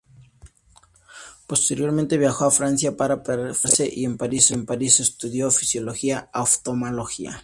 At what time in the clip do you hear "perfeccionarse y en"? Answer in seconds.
3.21-4.17